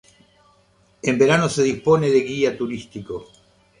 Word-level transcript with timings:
En 1.03 1.19
verano 1.19 1.47
se 1.47 1.61
dispone 1.61 2.09
de 2.09 2.21
guía 2.21 2.57
turístico. 2.57 3.27